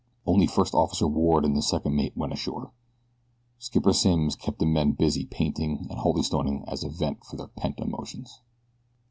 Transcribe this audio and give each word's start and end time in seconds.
Only 0.25 0.47
First 0.47 0.73
Officer 0.73 1.07
Ward 1.07 1.45
and 1.45 1.55
the 1.55 1.61
second 1.61 1.95
mate 1.95 2.17
went 2.17 2.33
ashore. 2.33 2.71
Skipper 3.59 3.93
Simms 3.93 4.35
kept 4.35 4.57
the 4.57 4.65
men 4.65 4.93
busy 4.93 5.27
painting 5.27 5.85
and 5.91 5.99
holystoning 5.99 6.63
as 6.67 6.83
a 6.83 6.89
vent 6.89 7.23
for 7.23 7.35
their 7.35 7.49
pent 7.49 7.77
emotions. 7.79 8.41